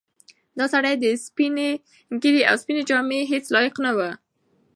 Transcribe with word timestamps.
دا 0.57 0.65
سړی 0.73 0.93
د 0.97 1.05
سپینې 1.25 1.69
ږیرې 2.21 2.41
او 2.49 2.55
سپینې 2.61 2.83
جامې 2.89 3.19
هیڅ 3.31 3.45
لایق 3.55 3.75
نه 3.85 3.91
و. 3.97 3.99